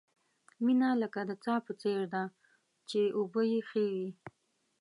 مینه 0.63 0.89
لکه 1.01 1.19
د 1.29 1.31
څاه 1.43 1.59
په 1.67 1.73
څېر 1.81 1.99
ده، 2.13 2.23
چې 2.89 3.01
اوبه 3.17 3.41
یې 3.51 3.59
ښې 3.69 3.85
وي. 3.95 4.09